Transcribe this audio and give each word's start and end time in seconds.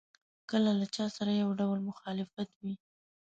کله 0.49 0.71
له 0.79 0.85
چا 0.95 1.05
سره 1.17 1.31
یو 1.43 1.49
ډول 1.59 1.79
مخالف 1.89 2.29
وي. 2.63 2.73